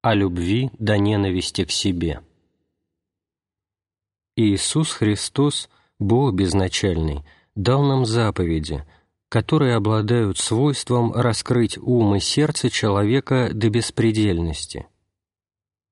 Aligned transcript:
О 0.00 0.14
любви 0.14 0.70
до 0.78 0.96
ненависти 0.96 1.64
к 1.64 1.72
себе. 1.72 2.20
Иисус 4.36 4.92
Христос, 4.92 5.68
Бог 5.98 6.34
безначальный, 6.34 7.24
дал 7.56 7.82
нам 7.82 8.06
заповеди, 8.06 8.84
которые 9.28 9.74
обладают 9.74 10.38
свойством 10.38 11.12
раскрыть 11.12 11.76
ум 11.78 12.14
и 12.14 12.20
сердце 12.20 12.70
человека 12.70 13.50
до 13.52 13.70
беспредельности. 13.70 14.86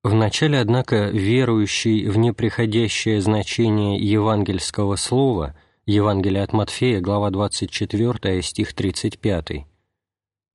Вначале, 0.05 0.61
однако, 0.61 1.09
верующий 1.09 2.07
в 2.07 2.17
неприходящее 2.17 3.21
значение 3.21 3.99
евангельского 3.99 4.95
слова, 4.95 5.57
Евангелие 5.85 6.45
от 6.45 6.53
Матфея, 6.53 7.01
глава 7.01 7.31
24, 7.31 8.41
стих 8.43 8.73
35, 8.73 9.67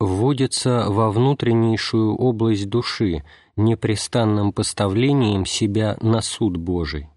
вводится 0.01 0.85
во 0.89 1.11
внутреннейшую 1.11 2.15
область 2.15 2.67
души 2.67 3.23
непрестанным 3.55 4.51
поставлением 4.51 5.45
себя 5.45 5.95
на 6.01 6.21
суд 6.21 6.57
Божий. 6.57 7.07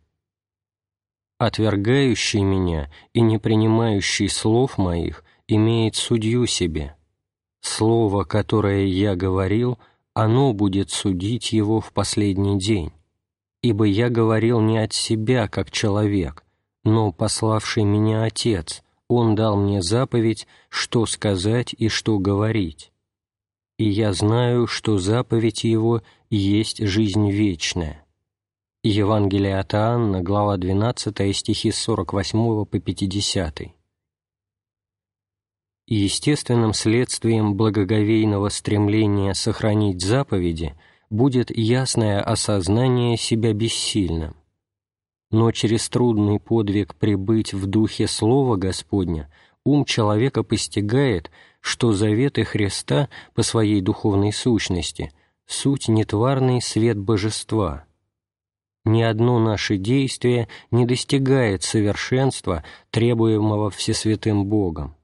«Отвергающий 1.39 2.42
меня 2.42 2.92
и 3.15 3.23
не 3.23 3.39
принимающий 3.39 4.28
слов 4.28 4.77
моих 4.77 5.25
имеет 5.48 5.97
судью 5.97 6.47
себе. 6.47 6.95
Слово, 7.61 8.25
которое 8.25 8.84
я 8.87 9.16
говорил, 9.16 9.78
оно 10.12 10.53
будет 10.53 10.91
судить 10.91 11.53
его 11.53 11.80
в 11.80 11.92
последний 11.92 12.59
день. 12.59 12.92
Ибо 13.62 13.87
я 13.87 14.11
говорил 14.11 14.61
не 14.61 14.78
от 14.78 14.92
себя, 14.92 15.48
как 15.48 15.70
человек, 15.70 16.45
но 16.84 17.12
пославший 17.12 17.84
меня 17.84 18.25
Отец, 18.25 18.84
он 19.08 19.34
дал 19.34 19.56
мне 19.56 19.82
заповедь, 19.82 20.46
что 20.68 21.06
сказать 21.06 21.74
и 21.76 21.88
что 21.88 22.18
говорить. 22.18 22.92
И 23.78 23.88
я 23.88 24.12
знаю, 24.12 24.66
что 24.66 24.98
заповедь 24.98 25.64
Его 25.64 26.02
есть 26.30 26.78
жизнь 26.78 27.30
вечная». 27.30 28.04
Евангелие 28.86 29.58
от 29.58 29.72
Иоанна, 29.72 30.22
глава 30.22 30.58
12, 30.58 31.34
стихи 31.34 31.70
с 31.70 31.78
48 31.78 32.66
по 32.66 32.78
50. 32.78 33.62
Естественным 35.86 36.74
следствием 36.74 37.55
благоговейного 37.55 38.50
стремления 38.50 39.33
сохранить 39.33 40.02
заповеди 40.02 40.74
будет 41.08 41.50
ясное 41.50 42.20
осознание 42.20 43.16
себя 43.16 43.55
бессильным 43.55 44.36
но 45.30 45.50
через 45.53 45.89
трудный 45.89 46.39
подвиг 46.39 46.94
прибыть 46.94 47.53
в 47.55 47.67
духе 47.67 48.06
Слова 48.06 48.56
Господня 48.56 49.30
ум 49.64 49.84
человека 49.84 50.42
постигает, 50.42 51.30
что 51.61 51.92
заветы 51.92 52.44
Христа 52.44 53.08
по 53.34 53.42
своей 53.42 53.80
духовной 53.80 54.33
сущности— 54.33 55.12
суть 55.47 55.89
нетварный 55.89 56.61
свет 56.61 56.98
Божества. 56.98 57.84
Ни 58.84 59.02
одно 59.02 59.39
наше 59.39 59.78
действие 59.78 60.48
не 60.70 60.84
достигает 60.84 61.62
совершенства, 61.62 62.64
требуемого 62.91 63.70
Всесвятым 63.70 64.45
Богом 64.47 64.95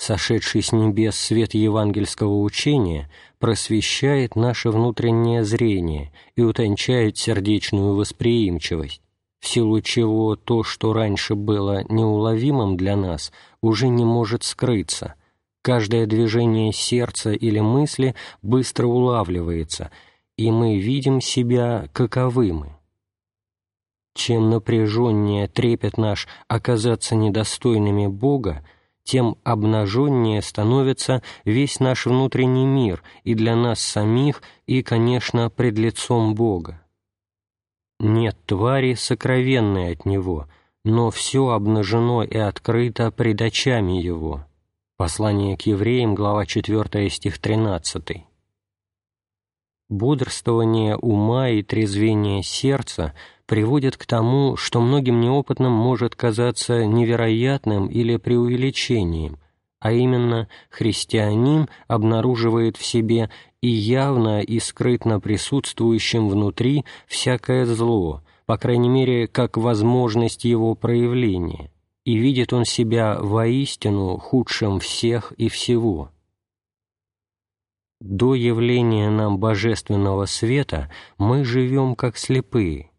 сошедший 0.00 0.62
с 0.62 0.72
небес 0.72 1.14
свет 1.14 1.52
евангельского 1.52 2.40
учения 2.40 3.10
просвещает 3.38 4.34
наше 4.34 4.70
внутреннее 4.70 5.44
зрение 5.44 6.10
и 6.36 6.40
утончает 6.40 7.18
сердечную 7.18 7.94
восприимчивость, 7.94 9.02
в 9.40 9.46
силу 9.46 9.82
чего 9.82 10.36
то, 10.36 10.62
что 10.62 10.94
раньше 10.94 11.34
было 11.34 11.84
неуловимым 11.90 12.78
для 12.78 12.96
нас, 12.96 13.30
уже 13.60 13.88
не 13.88 14.06
может 14.06 14.42
скрыться. 14.42 15.16
Каждое 15.60 16.06
движение 16.06 16.72
сердца 16.72 17.32
или 17.32 17.60
мысли 17.60 18.14
быстро 18.40 18.86
улавливается, 18.86 19.90
и 20.38 20.50
мы 20.50 20.78
видим 20.78 21.20
себя, 21.20 21.90
каковы 21.92 22.54
мы. 22.54 22.74
Чем 24.14 24.48
напряженнее 24.48 25.46
трепет 25.46 25.98
наш 25.98 26.26
оказаться 26.48 27.14
недостойными 27.14 28.06
Бога, 28.06 28.64
тем 29.10 29.38
обнаженнее 29.42 30.40
становится 30.40 31.20
весь 31.44 31.80
наш 31.80 32.06
внутренний 32.06 32.64
мир 32.64 33.02
и 33.24 33.34
для 33.34 33.56
нас 33.56 33.80
самих, 33.80 34.40
и, 34.68 34.84
конечно, 34.84 35.50
пред 35.50 35.78
лицом 35.78 36.36
Бога. 36.36 36.80
Нет 37.98 38.36
твари, 38.46 38.94
сокровенной 38.94 39.94
от 39.94 40.04
Него, 40.06 40.46
но 40.84 41.10
все 41.10 41.48
обнажено 41.48 42.22
и 42.22 42.36
открыто 42.36 43.10
пред 43.10 43.42
очами 43.42 44.00
Его. 44.00 44.46
Послание 44.96 45.56
к 45.56 45.62
евреям, 45.62 46.14
глава 46.14 46.46
4, 46.46 47.10
стих 47.10 47.40
13. 47.40 48.24
Бодрствование 49.88 50.96
ума 50.96 51.48
и 51.48 51.64
трезвение 51.64 52.44
сердца— 52.44 53.12
приводит 53.50 53.96
к 53.96 54.06
тому, 54.06 54.56
что 54.56 54.80
многим 54.80 55.20
неопытным 55.20 55.72
может 55.72 56.14
казаться 56.14 56.86
невероятным 56.86 57.88
или 57.88 58.16
преувеличением, 58.16 59.38
а 59.80 59.90
именно 59.90 60.48
христианин 60.68 61.68
обнаруживает 61.88 62.76
в 62.76 62.84
себе 62.84 63.28
и 63.60 63.66
явно 63.66 64.40
и 64.40 64.60
скрытно 64.60 65.18
присутствующим 65.18 66.28
внутри 66.28 66.84
всякое 67.08 67.66
зло, 67.66 68.22
по 68.46 68.56
крайней 68.56 68.88
мере, 68.88 69.26
как 69.26 69.56
возможность 69.56 70.44
его 70.44 70.76
проявления, 70.76 71.72
и 72.04 72.16
видит 72.16 72.52
он 72.52 72.64
себя 72.64 73.18
воистину 73.18 74.16
худшим 74.18 74.78
всех 74.78 75.32
и 75.32 75.48
всего. 75.48 76.12
До 78.00 78.36
явления 78.36 79.10
нам 79.10 79.38
божественного 79.38 80.26
света 80.26 80.88
мы 81.18 81.42
живем 81.42 81.96
как 81.96 82.16
слепые, 82.16 82.89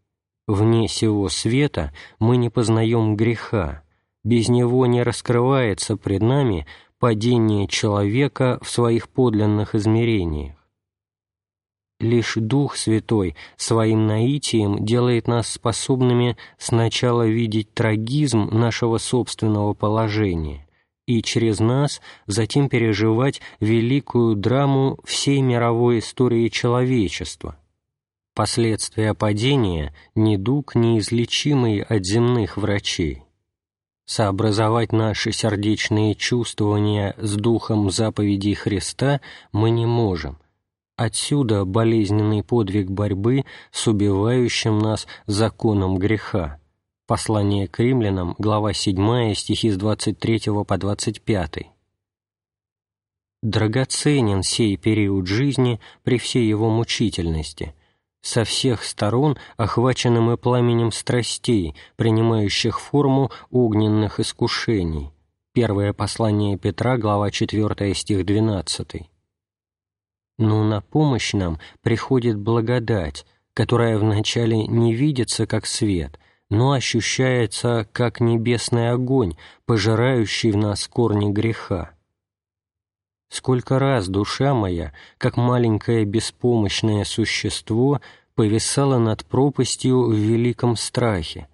Вне 0.51 0.89
сего 0.89 1.29
света 1.29 1.93
мы 2.19 2.35
не 2.35 2.49
познаем 2.49 3.15
греха, 3.15 3.83
без 4.25 4.49
него 4.49 4.85
не 4.85 5.01
раскрывается 5.01 5.95
пред 5.95 6.21
нами 6.23 6.67
падение 6.99 7.69
человека 7.69 8.59
в 8.61 8.69
своих 8.69 9.07
подлинных 9.07 9.75
измерениях. 9.75 10.57
Лишь 12.01 12.33
Дух 12.35 12.75
Святой 12.75 13.37
своим 13.55 14.07
наитием 14.07 14.83
делает 14.83 15.25
нас 15.29 15.47
способными 15.47 16.35
сначала 16.57 17.25
видеть 17.25 17.73
трагизм 17.73 18.49
нашего 18.51 18.97
собственного 18.97 19.73
положения 19.73 20.67
и 21.07 21.21
через 21.21 21.61
нас 21.61 22.01
затем 22.27 22.67
переживать 22.67 23.39
великую 23.61 24.35
драму 24.35 24.99
всей 25.05 25.39
мировой 25.39 25.99
истории 25.99 26.49
человечества, 26.49 27.57
Последствия 28.41 29.13
падения– 29.13 29.93
недуг, 30.15 30.73
неизлечимый 30.73 31.83
от 31.83 32.03
земных 32.07 32.57
врачей. 32.57 33.21
Сообразовать 34.07 34.91
наши 34.91 35.31
сердечные 35.31 36.15
чувствования 36.15 37.13
с 37.19 37.35
духом 37.35 37.91
заповедей 37.91 38.55
Христа 38.55 39.21
мы 39.51 39.69
не 39.69 39.85
можем. 39.85 40.39
Отсюда 40.95 41.65
болезненный 41.65 42.43
подвиг 42.43 42.89
борьбы 42.89 43.45
с 43.71 43.85
убивающим 43.85 44.79
нас 44.79 45.05
законом 45.27 45.99
греха. 45.99 46.59
Послание 47.05 47.67
к 47.67 47.77
римлянам, 47.77 48.33
глава 48.39 48.73
7, 48.73 49.35
стихи 49.35 49.69
с 49.69 49.77
23 49.77 50.65
по 50.67 50.77
25. 50.79 51.69
Драгоценен 53.43 54.41
сей 54.41 54.77
период 54.77 55.27
жизни 55.27 55.79
при 56.01 56.17
всей 56.17 56.47
его 56.47 56.71
мучительности– 56.71 57.75
со 58.21 58.43
всех 58.43 58.83
сторон 58.83 59.37
охваченным 59.57 60.31
и 60.31 60.37
пламенем 60.37 60.91
страстей, 60.91 61.75
принимающих 61.95 62.79
форму 62.79 63.31
огненных 63.49 64.19
искушений. 64.19 65.11
Первое 65.53 65.91
послание 65.93 66.57
Петра, 66.57 66.97
глава 66.97 67.29
4, 67.31 67.93
стих 67.93 68.25
12. 68.25 69.03
Но 70.37 70.63
на 70.63 70.81
помощь 70.81 71.33
нам 71.33 71.59
приходит 71.81 72.37
благодать, 72.37 73.25
которая 73.53 73.97
вначале 73.97 74.65
не 74.65 74.93
видится 74.93 75.45
как 75.45 75.65
свет, 75.65 76.17
но 76.49 76.71
ощущается 76.71 77.87
как 77.91 78.19
небесный 78.21 78.91
огонь, 78.91 79.35
пожирающий 79.65 80.51
в 80.51 80.57
нас 80.57 80.87
корни 80.87 81.31
греха. 81.31 81.91
Сколько 83.31 83.79
раз 83.79 84.09
душа 84.09 84.53
моя, 84.53 84.93
как 85.17 85.37
маленькое 85.37 86.03
беспомощное 86.03 87.05
существо, 87.05 88.01
повисала 88.41 88.97
над 88.97 89.23
пропастью 89.23 90.07
в 90.07 90.15
великом 90.15 90.75
страхе, 90.75 91.47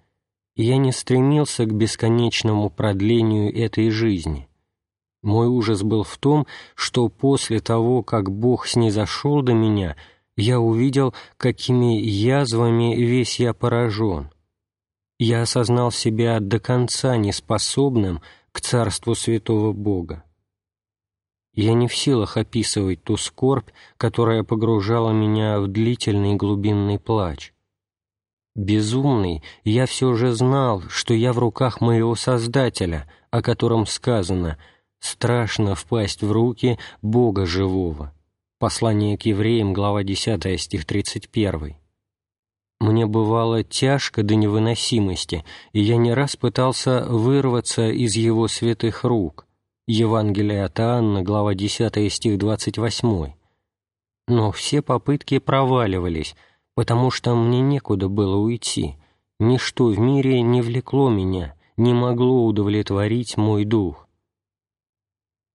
я 0.56 0.78
не 0.78 0.90
стремился 0.90 1.66
к 1.66 1.74
бесконечному 1.74 2.70
продлению 2.70 3.54
этой 3.54 3.90
жизни. 3.90 4.48
Мой 5.22 5.48
ужас 5.48 5.82
был 5.82 6.02
в 6.02 6.16
том, 6.16 6.46
что 6.74 7.10
после 7.10 7.60
того, 7.60 8.02
как 8.02 8.30
Бог 8.30 8.66
снизошел 8.66 9.42
до 9.42 9.52
меня, 9.52 9.96
я 10.34 10.60
увидел, 10.60 11.12
какими 11.36 12.00
язвами 12.00 12.96
весь 12.96 13.38
я 13.38 13.52
поражен. 13.52 14.30
Я 15.18 15.42
осознал 15.42 15.92
себя 15.92 16.40
до 16.40 16.58
конца 16.58 17.18
неспособным 17.18 18.22
к 18.50 18.62
Царству 18.62 19.14
Святого 19.14 19.74
Бога 19.74 20.24
Я 21.60 21.74
не 21.74 21.88
в 21.88 21.96
силах 21.96 22.36
описывать 22.36 23.02
ту 23.02 23.16
скорбь, 23.16 23.70
которая 23.96 24.44
погружала 24.44 25.10
меня 25.10 25.58
в 25.58 25.66
длительный 25.66 26.36
глубинный 26.36 27.00
плач. 27.00 27.52
Безумный, 28.54 29.42
я 29.64 29.86
все 29.86 30.14
же 30.14 30.30
знал, 30.34 30.84
что 30.88 31.14
я 31.14 31.32
в 31.32 31.38
руках 31.40 31.80
моего 31.80 32.14
Создателя, 32.14 33.10
о 33.32 33.42
котором 33.42 33.86
сказано 33.86 34.56
«страшно 35.00 35.74
впасть 35.74 36.22
в 36.22 36.30
руки 36.30 36.78
Бога 37.02 37.44
живого». 37.44 38.14
Послание 38.60 39.18
к 39.18 39.22
евреям, 39.22 39.72
глава 39.72 40.04
10, 40.04 40.60
стих 40.60 40.84
31. 40.84 41.74
Мне 42.78 43.06
бывало 43.06 43.64
тяжко 43.64 44.22
до 44.22 44.36
невыносимости, 44.36 45.44
и 45.72 45.80
я 45.80 45.96
не 45.96 46.14
раз 46.14 46.36
пытался 46.36 47.04
вырваться 47.08 47.88
из 47.88 48.14
его 48.14 48.46
святых 48.46 49.02
рук. 49.02 49.47
Евангелие 49.90 50.64
от 50.64 50.80
Иоанна, 50.80 51.22
глава 51.22 51.54
10, 51.54 52.12
стих 52.12 52.38
28. 52.38 53.32
Но 54.26 54.52
все 54.52 54.82
попытки 54.82 55.38
проваливались, 55.38 56.36
потому 56.74 57.10
что 57.10 57.34
мне 57.34 57.62
некуда 57.62 58.10
было 58.10 58.36
уйти. 58.36 58.96
Ничто 59.40 59.86
в 59.86 59.98
мире 59.98 60.42
не 60.42 60.60
влекло 60.60 61.08
меня, 61.08 61.54
не 61.78 61.94
могло 61.94 62.44
удовлетворить 62.44 63.38
мой 63.38 63.64
дух. 63.64 64.06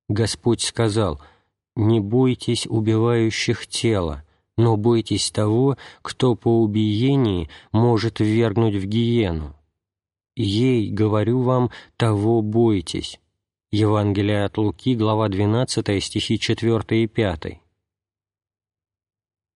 Господь 0.10 0.62
сказал, 0.62 1.22
«Не 1.76 2.00
бойтесь 2.00 2.66
убивающих 2.66 3.68
тела, 3.68 4.24
но 4.58 4.78
бойтесь 4.78 5.30
того, 5.30 5.78
кто 6.02 6.34
по 6.34 6.64
убиении 6.64 7.52
может 7.72 8.20
ввергнуть 8.20 8.78
в 8.78 8.88
гиену. 8.88 9.56
Ей, 10.36 10.90
говорю 10.90 11.42
вам, 11.42 11.70
того 11.98 12.42
бойтесь». 12.42 13.20
Евангелие 13.76 14.44
от 14.44 14.60
Луки, 14.60 14.94
глава 14.94 15.30
12, 15.30 16.04
стихи 16.04 16.38
4 16.38 17.04
и 17.04 17.08
5. 17.08 17.60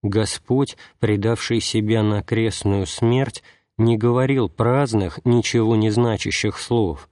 Господь, 0.02 0.76
предавший 0.98 1.62
себя 1.62 2.02
на 2.02 2.24
крестную 2.24 2.88
смерть, 2.88 3.44
не 3.78 3.96
говорил 3.96 4.50
праздных, 4.50 5.20
ничего 5.24 5.76
не 5.76 5.92
значащих 5.92 6.58
слов, 6.58 7.10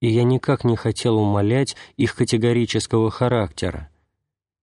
и 0.00 0.08
я 0.08 0.24
никак 0.24 0.64
не 0.64 0.74
хотел 0.74 1.18
умолять 1.18 1.76
их 1.96 2.16
категорического 2.16 3.12
характера, 3.12 3.88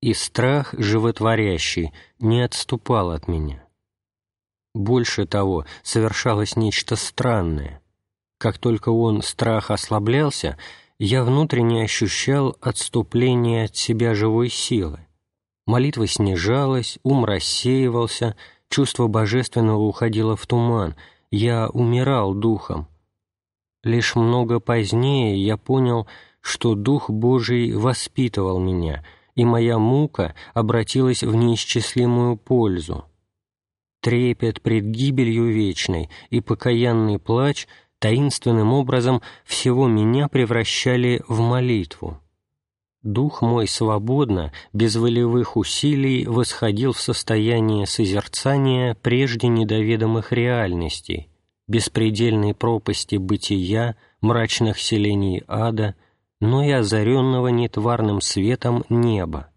и 0.02 0.14
страх 0.14 0.74
животворящий 0.78 1.94
не 2.20 2.42
отступал 2.42 3.12
от 3.12 3.30
меня. 3.30 3.66
Больше 4.76 5.26
того, 5.26 5.66
совершалось 5.84 6.58
нечто 6.58 6.98
странное. 6.98 7.82
Как 8.40 8.58
только 8.58 8.90
он, 8.90 9.22
страх, 9.22 9.72
ослаблялся, 9.72 10.58
я 11.00 11.24
внутренне 11.24 11.84
ощущал 11.84 12.58
отступление 12.60 13.66
от 13.66 13.76
себя 13.76 14.16
живой 14.16 14.50
силы. 14.50 15.00
Молитва 15.66 16.08
снижалась, 16.08 16.98
ум 17.04 17.26
рассеивался, 17.26 18.36
чувство 18.70 19.08
божественного 19.08 19.82
уходило 19.82 20.36
в 20.36 20.46
туман, 20.48 20.96
я 21.30 21.70
умирал 21.70 22.34
духом. 22.34 22.88
Лишь 23.84 24.16
много 24.16 24.60
позднее 24.60 25.44
я 25.44 25.58
понял, 25.58 26.08
что 26.42 26.74
Дух 26.74 27.10
Божий 27.10 27.74
воспитывал 27.74 28.60
меня, 28.60 29.06
и 29.36 29.46
моя 29.46 29.78
мука 29.78 30.36
обратилась 30.54 31.22
в 31.22 31.36
неисчислимую 31.36 32.38
пользу. 32.38 33.06
Трепет 34.02 34.62
пред 34.62 34.86
гибелью 34.86 35.52
вечной 35.52 36.10
и 36.30 36.40
покаянный 36.40 37.20
плач— 37.20 37.68
таинственным 38.00 38.74
образом 38.74 39.22
всего 39.46 39.88
меня 39.88 40.28
превращали 40.28 41.24
в 41.28 41.40
молитву. 41.40 42.20
Дух 43.04 43.42
мой 43.42 43.68
свободно, 43.68 44.52
без 44.74 44.96
волевых 44.96 45.56
усилий, 45.56 46.26
восходил 46.26 46.94
в 46.94 47.00
состояние 47.00 47.86
созерцания 47.86 48.96
прежде 48.96 49.48
недоведомых 49.48 50.32
реальностей, 50.32 51.30
беспредельной 51.68 52.54
пропасти 52.54 53.16
бытия, 53.16 53.96
мрачных 54.22 54.80
селений 54.80 55.44
ада, 55.48 55.96
но 56.42 56.64
и 56.64 56.72
озаренного 56.72 57.48
нетварным 57.48 58.20
светом 58.20 58.84
неба. 58.90 59.52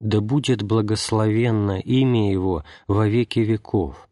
Да 0.00 0.20
будет 0.20 0.62
благословенно 0.62 1.80
имя 1.80 2.30
Его 2.30 2.64
во 2.86 3.08
веки 3.08 3.40
веков. 3.40 4.07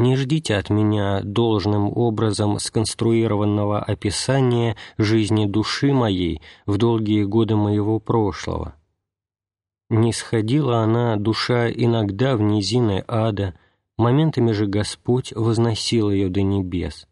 Не 0.00 0.16
ждите 0.16 0.56
от 0.56 0.70
меня 0.70 1.20
должным 1.22 1.94
образом 1.94 2.58
сконструированного 2.58 3.80
описания 3.80 4.76
жизни 4.96 5.44
души 5.44 5.92
моей 5.92 6.40
в 6.64 6.78
долгие 6.78 7.24
годы 7.24 7.56
моего 7.56 7.98
прошлого. 7.98 8.74
Не 9.90 10.14
сходила 10.14 10.78
она, 10.78 11.16
душа, 11.16 11.70
иногда 11.70 12.34
в 12.34 12.40
низины 12.40 13.04
ада, 13.08 13.52
моментами 13.98 14.52
же 14.52 14.64
Господь 14.64 15.34
возносил 15.34 16.10
ее 16.10 16.30
до 16.30 16.40
небес. 16.40 17.06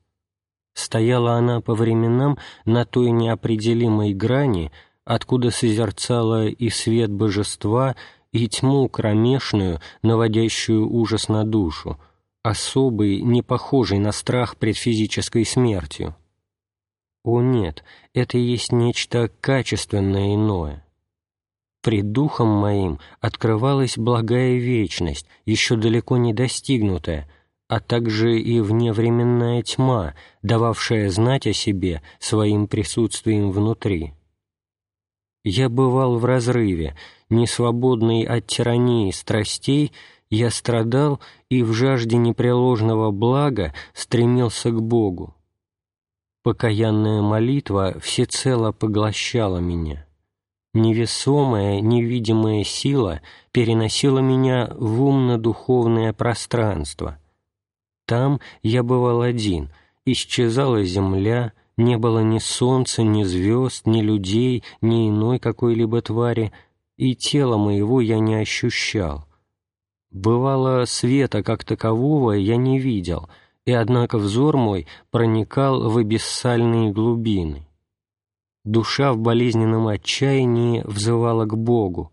Стояла 0.72 1.34
она 1.34 1.60
по 1.60 1.74
временам 1.74 2.38
на 2.64 2.86
той 2.86 3.10
неопределимой 3.10 4.14
грани, 4.14 4.72
откуда 5.04 5.50
созерцала 5.50 6.46
и 6.46 6.70
свет 6.70 7.12
божества, 7.12 7.96
и 8.32 8.48
тьму 8.48 8.88
кромешную, 8.88 9.78
наводящую 10.00 10.90
ужас 10.90 11.28
на 11.28 11.44
душу, 11.44 11.98
особый, 12.48 13.20
не 13.20 13.42
похожий 13.42 13.98
на 13.98 14.12
страх 14.12 14.56
пред 14.56 14.76
физической 14.76 15.44
смертью. 15.44 16.16
О 17.24 17.42
нет, 17.42 17.84
это 18.14 18.38
есть 18.38 18.72
нечто 18.72 19.30
качественное 19.40 20.34
иное. 20.34 20.84
Пред 21.82 22.10
духом 22.12 22.48
моим 22.48 22.98
открывалась 23.20 23.98
благая 23.98 24.56
вечность, 24.56 25.26
еще 25.44 25.76
далеко 25.76 26.16
не 26.16 26.32
достигнутая, 26.32 27.28
а 27.68 27.80
также 27.80 28.38
и 28.40 28.60
вневременная 28.60 29.62
тьма, 29.62 30.14
дававшая 30.42 31.10
знать 31.10 31.46
о 31.46 31.52
себе 31.52 32.02
своим 32.18 32.66
присутствием 32.66 33.52
внутри. 33.52 34.14
Я 35.44 35.68
бывал 35.68 36.18
в 36.18 36.24
разрыве, 36.24 36.96
несвободный 37.30 38.24
от 38.24 38.46
тирании 38.46 39.10
страстей 39.10 39.92
я 40.30 40.50
страдал 40.50 41.20
и 41.48 41.62
в 41.62 41.72
жажде 41.72 42.16
непреложного 42.16 43.10
блага 43.10 43.72
стремился 43.94 44.70
к 44.70 44.80
Богу. 44.80 45.34
Покаянная 46.42 47.22
молитва 47.22 47.98
всецело 48.00 48.72
поглощала 48.72 49.58
меня. 49.58 50.06
Невесомая, 50.74 51.80
невидимая 51.80 52.62
сила 52.62 53.20
переносила 53.52 54.20
меня 54.20 54.70
в 54.76 55.02
умно-духовное 55.02 56.12
пространство. 56.12 57.18
Там 58.06 58.40
я 58.62 58.82
бывал 58.82 59.22
один, 59.22 59.70
исчезала 60.04 60.84
земля, 60.84 61.52
не 61.76 61.96
было 61.96 62.20
ни 62.20 62.38
солнца, 62.38 63.02
ни 63.02 63.22
звезд, 63.24 63.86
ни 63.86 64.00
людей, 64.00 64.62
ни 64.80 65.08
иной 65.08 65.38
какой-либо 65.38 66.00
твари, 66.02 66.52
и 66.96 67.14
тела 67.14 67.56
моего 67.56 68.00
я 68.00 68.18
не 68.18 68.34
ощущал. 68.34 69.27
Бывало, 70.10 70.84
света 70.86 71.42
как 71.42 71.64
такового 71.64 72.32
я 72.32 72.56
не 72.56 72.78
видел, 72.78 73.28
и 73.66 73.72
однако 73.72 74.18
взор 74.18 74.56
мой 74.56 74.86
проникал 75.10 75.90
в 75.90 75.98
абиссальные 75.98 76.92
глубины. 76.92 77.66
Душа 78.64 79.12
в 79.12 79.18
болезненном 79.18 79.86
отчаянии 79.86 80.82
взывала 80.84 81.44
к 81.44 81.56
Богу. 81.56 82.10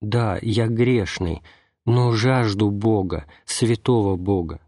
Да, 0.00 0.38
я 0.42 0.66
грешный, 0.66 1.42
но 1.86 2.12
жажду 2.12 2.70
Бога, 2.70 3.26
святого 3.44 4.16
Бога. 4.16 4.60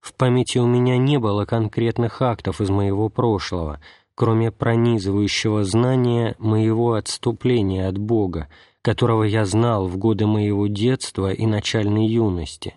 В 0.00 0.14
памяти 0.14 0.58
у 0.58 0.66
меня 0.66 0.96
не 0.96 1.18
было 1.18 1.44
конкретных 1.44 2.22
актов 2.22 2.60
из 2.60 2.70
моего 2.70 3.08
прошлого, 3.08 3.80
кроме 4.14 4.50
пронизывающего 4.50 5.64
знания 5.64 6.34
моего 6.38 6.94
отступления 6.94 7.86
от 7.86 7.98
Бога, 7.98 8.48
которого 8.82 9.24
я 9.24 9.44
знал 9.44 9.86
в 9.86 9.96
годы 9.96 10.26
моего 10.26 10.66
детства 10.66 11.32
и 11.32 11.46
начальной 11.46 12.06
юности. 12.06 12.74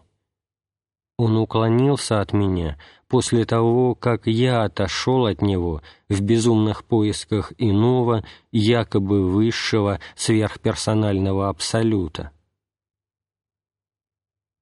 Он 1.18 1.38
уклонился 1.38 2.20
от 2.20 2.34
меня 2.34 2.78
после 3.08 3.46
того, 3.46 3.94
как 3.94 4.26
я 4.26 4.64
отошел 4.64 5.26
от 5.28 5.42
него 5.42 5.82
в 6.10 6.22
безумных 6.22 6.84
поисках 6.84 7.54
иного, 7.58 8.24
якобы 8.52 9.30
высшего, 9.30 10.00
сверхперсонального 10.16 11.50
абсолюта. 11.50 12.32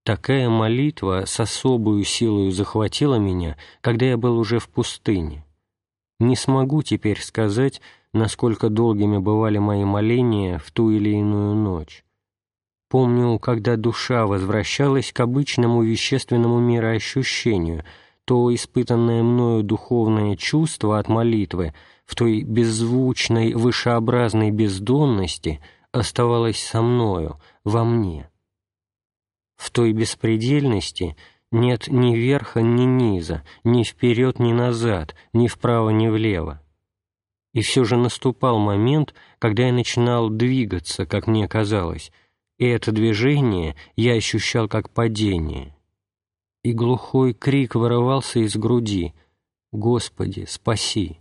Такая 0.04 0.50
молитва 0.50 1.26
с 1.26 1.40
особую 1.40 2.04
силой 2.04 2.52
захватила 2.52 3.16
меня, 3.16 3.58
когда 3.80 4.08
я 4.08 4.18
был 4.18 4.38
уже 4.38 4.60
в 4.60 4.68
пустыне. 4.68 5.46
Не 6.20 6.36
смогу 6.36 6.82
теперь 6.82 7.22
сказать, 7.22 7.80
насколько 8.14 8.70
долгими 8.70 9.18
бывали 9.18 9.58
мои 9.58 9.84
моления 9.84 10.58
в 10.58 10.72
ту 10.72 10.92
или 10.92 11.10
иную 11.10 11.56
ночь. 11.56 12.04
Помню, 12.90 13.38
когда 13.38 13.76
душа 13.76 14.26
возвращалась 14.26 15.12
к 15.14 15.20
обычному 15.20 15.84
вещественному 15.84 16.60
мироощущению, 16.60 17.84
то 18.26 18.54
испытанное 18.54 19.22
мною 19.22 19.64
духовное 19.64 20.36
чувство 20.36 20.98
от 20.98 21.08
молитвы 21.08 21.74
в 22.06 22.16
той 22.16 22.42
беззвучной, 22.42 23.54
вышеобразной 23.54 24.50
бездонности 24.50 25.62
оставалась 25.92 26.64
со 26.64 26.82
мною, 26.82 27.40
во 27.64 27.84
мне. 27.84 28.30
В 29.56 29.70
той 29.70 29.94
беспредельности 29.94 31.16
нет 31.52 31.88
ни 31.88 32.16
верха, 32.16 32.62
ни 32.62 32.84
низа, 32.84 33.44
ни 33.64 33.84
вперед, 33.84 34.40
ни 34.40 34.54
назад, 34.54 35.16
ни 35.34 35.48
вправо, 35.48 35.90
ни 35.90 36.08
влево. 36.08 36.62
И 37.54 37.62
все 37.62 37.84
же 37.84 37.98
наступал 37.98 38.60
момент, 38.60 39.14
когда 39.40 39.68
я 39.68 39.74
начинал 39.74 40.30
двигаться, 40.30 41.06
как 41.06 41.28
мне 41.28 41.48
казалось, 41.48 42.12
и 42.58 42.66
это 42.66 42.92
движение 42.92 43.76
я 43.96 44.14
ощущал 44.14 44.68
как 44.68 44.90
падение. 44.92 45.76
И 46.64 46.74
глухой 46.74 47.34
крик 47.34 47.76
вырывался 47.76 48.40
из 48.40 48.56
груди 48.56 49.14
«Господи, 49.72 50.46
спаси! 50.48 51.20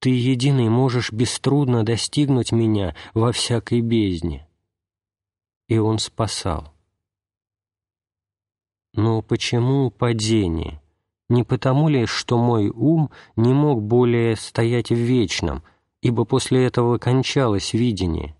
Ты 0.00 0.10
единый 0.10 0.68
можешь 0.68 1.12
беструдно 1.12 1.84
достигнуть 1.84 2.52
меня 2.52 2.94
во 3.14 3.32
всякой 3.32 3.80
бездне!» 3.80 4.46
И 5.68 5.78
Он 5.78 5.98
спасал. 5.98 6.72
Но 8.96 9.20
почему 9.20 9.90
падение? 9.90 10.80
Не 11.28 11.42
потому 11.42 11.88
ли, 11.88 12.06
что 12.06 12.38
мой 12.38 12.68
ум 12.68 13.10
не 13.34 13.52
мог 13.52 13.82
более 13.82 14.36
стоять 14.36 14.90
в 14.90 14.94
вечном, 14.94 15.62
ибо 16.00 16.24
после 16.24 16.64
этого 16.66 16.98
кончалось 16.98 17.72
видение? 17.72 18.36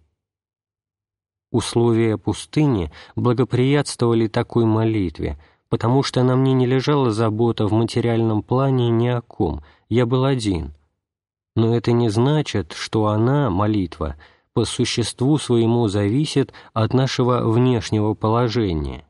Условия 1.50 2.16
пустыни 2.16 2.92
благоприятствовали 3.16 4.28
такой 4.28 4.66
молитве, 4.66 5.38
потому 5.68 6.02
что 6.02 6.22
на 6.22 6.36
мне 6.36 6.52
не 6.52 6.66
лежала 6.66 7.10
забота 7.10 7.66
в 7.66 7.72
материальном 7.72 8.42
плане 8.42 8.90
ни 8.90 9.08
о 9.08 9.20
ком, 9.20 9.62
я 9.88 10.06
был 10.06 10.24
один. 10.24 10.74
Но 11.56 11.74
это 11.74 11.92
не 11.92 12.08
значит, 12.08 12.72
что 12.72 13.06
она, 13.06 13.50
молитва, 13.50 14.16
по 14.52 14.64
существу 14.64 15.38
своему 15.38 15.88
зависит 15.88 16.52
от 16.72 16.92
нашего 16.94 17.50
внешнего 17.50 18.14
положения. 18.14 19.05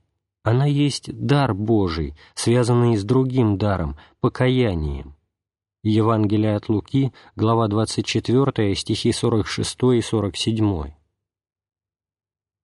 Она 0.47 0.65
есть 0.65 1.13
дар 1.13 1.55
Божий, 1.55 2.15
связанный 2.37 2.97
с 2.97 3.03
другим 3.03 3.59
даром– 3.59 3.97
покаянием. 4.21 5.17
Евангелие 5.83 6.55
от 6.55 6.69
Луки, 6.69 7.13
глава 7.35 7.67
24, 7.67 8.77
стихи 8.77 9.11
46 9.11 9.77
и 9.97 10.01
47. 10.01 10.93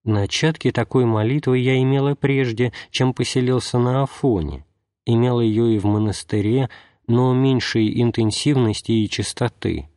Начатки 0.04 0.70
такой 0.70 1.06
молитвы 1.06 1.58
я 1.58 1.82
имел 1.82 2.06
и 2.06 2.14
прежде, 2.14 2.72
чем 2.92 3.14
поселился 3.14 3.80
на 3.80 4.04
Афоне. 4.04 4.64
Имел 5.04 5.40
ее 5.40 5.74
и 5.74 5.80
в 5.80 5.84
монастыре, 5.84 6.70
но 7.08 7.34
меньшей 7.34 8.00
интенсивности 8.00 8.92
и 8.92 9.10
чистоты. 9.10 9.88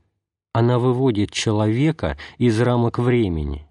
Она 0.53 0.79
выводит 0.79 1.29
человека 1.29 2.17
из 2.39 2.59
рамок 2.59 2.97
времени. 2.97 3.67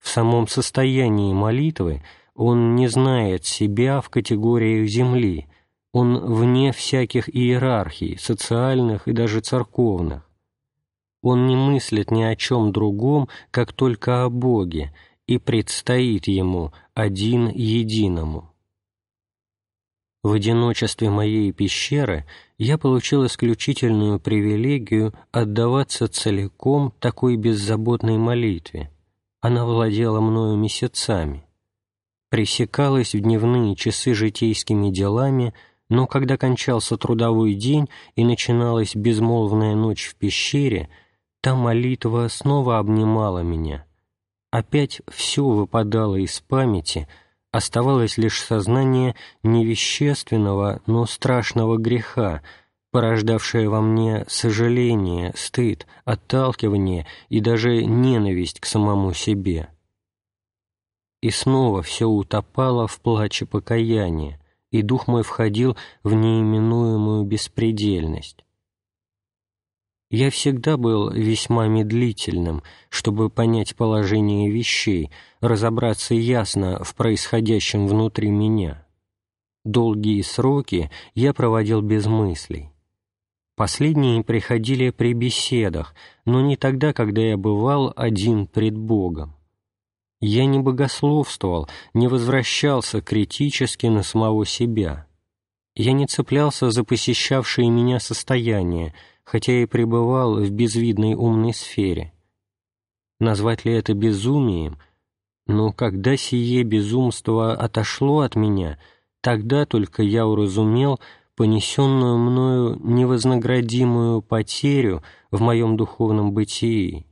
В 0.00 0.08
самом 0.08 0.48
состоянии 0.48 1.32
молитвы– 1.32 2.02
он 2.34 2.76
не 2.76 2.88
знает 2.88 3.44
себя 3.44 4.00
в 4.00 4.08
категориях 4.08 4.88
земли, 4.88 5.48
он 5.92 6.18
вне 6.18 6.72
всяких 6.72 7.28
иерархий, 7.34 8.16
социальных 8.18 9.06
и 9.06 9.12
даже 9.12 9.40
церковных. 9.40 10.28
Он 11.22 11.46
не 11.46 11.54
мыслит 11.54 12.10
ни 12.10 12.22
о 12.22 12.34
чем 12.34 12.72
другом, 12.72 13.28
как 13.50 13.72
только 13.72 14.24
о 14.24 14.30
Боге, 14.30 14.94
и 15.26 15.38
предстоит 15.38 16.26
ему 16.26 16.72
один 16.94 17.48
единому. 17.48 18.50
В 20.22 20.32
одиночестве 20.32 21.10
моей 21.10 21.52
пещеры 21.52 22.26
я 22.56 22.78
получил 22.78 23.26
исключительную 23.26 24.20
привилегию 24.20 25.12
отдаваться 25.32 26.08
целиком 26.08 26.92
такой 26.98 27.36
беззаботной 27.36 28.18
молитве. 28.18 28.90
Она 29.40 29.64
владела 29.64 30.20
мною 30.20 30.56
месяцами 30.56 31.44
пресекалась 32.32 33.14
в 33.14 33.20
дневные 33.20 33.76
часы 33.76 34.14
житейскими 34.14 34.88
делами, 34.88 35.52
но 35.90 36.06
когда 36.06 36.38
кончался 36.38 36.96
трудовой 36.96 37.52
день 37.52 37.90
и 38.16 38.24
начиналась 38.24 38.96
безмолвная 38.96 39.74
ночь 39.74 40.06
в 40.06 40.14
пещере, 40.14 40.88
та 41.42 41.54
молитва 41.54 42.28
снова 42.28 42.78
обнимала 42.78 43.40
меня. 43.40 43.84
Опять 44.50 45.02
все 45.10 45.44
выпадало 45.44 46.16
из 46.16 46.40
памяти, 46.40 47.06
оставалось 47.50 48.16
лишь 48.16 48.40
сознание 48.40 49.14
невещественного, 49.42 50.80
но 50.86 51.04
страшного 51.04 51.76
греха, 51.76 52.40
порождавшее 52.92 53.68
во 53.68 53.82
мне 53.82 54.24
сожаление, 54.26 55.34
стыд, 55.36 55.86
отталкивание 56.06 57.06
и 57.28 57.40
даже 57.40 57.84
ненависть 57.84 58.58
к 58.58 58.64
самому 58.64 59.12
себе 59.12 59.68
и 61.22 61.30
снова 61.30 61.82
все 61.82 62.06
утопало 62.06 62.86
в 62.86 63.00
плаче 63.00 63.46
покаяния, 63.46 64.38
и 64.70 64.82
дух 64.82 65.06
мой 65.06 65.22
входил 65.22 65.76
в 66.02 66.12
неименуемую 66.12 67.24
беспредельность. 67.24 68.44
Я 70.10 70.30
всегда 70.30 70.76
был 70.76 71.10
весьма 71.10 71.68
медлительным, 71.68 72.62
чтобы 72.90 73.30
понять 73.30 73.76
положение 73.76 74.50
вещей, 74.50 75.10
разобраться 75.40 76.14
ясно 76.14 76.82
в 76.84 76.94
происходящем 76.94 77.86
внутри 77.86 78.30
меня. 78.30 78.86
Долгие 79.64 80.20
сроки 80.22 80.90
я 81.14 81.32
проводил 81.32 81.80
без 81.80 82.06
мыслей. 82.06 82.70
Последние 83.54 84.24
приходили 84.24 84.90
при 84.90 85.14
беседах, 85.14 85.94
но 86.26 86.40
не 86.40 86.56
тогда, 86.56 86.92
когда 86.92 87.22
я 87.22 87.36
бывал 87.36 87.92
один 87.96 88.46
пред 88.46 88.76
Богом. 88.76 89.36
Я 90.24 90.46
не 90.46 90.60
богословствовал, 90.60 91.68
не 91.94 92.06
возвращался 92.06 93.00
критически 93.02 93.86
на 93.86 94.04
самого 94.04 94.46
себя. 94.46 95.08
Я 95.74 95.92
не 95.92 96.06
цеплялся 96.06 96.70
за 96.70 96.84
посещавшие 96.84 97.68
меня 97.68 97.98
состояния, 97.98 98.94
хотя 99.24 99.52
и 99.52 99.66
пребывал 99.66 100.36
в 100.36 100.48
безвидной 100.48 101.14
умной 101.14 101.52
сфере. 101.52 102.12
Назвать 103.18 103.64
ли 103.64 103.72
это 103.72 103.94
безумием? 103.94 104.78
Но 105.48 105.72
когда 105.72 106.16
сие 106.16 106.62
безумство 106.62 107.52
отошло 107.54 108.20
от 108.20 108.36
меня, 108.36 108.78
тогда 109.22 109.66
только 109.66 110.04
я 110.04 110.24
уразумел 110.24 111.00
понесенную 111.34 112.16
мною 112.16 112.78
невознаградимую 112.80 114.22
потерю 114.22 115.02
в 115.32 115.40
моем 115.40 115.76
духовном 115.76 116.32
бытии 116.32 117.06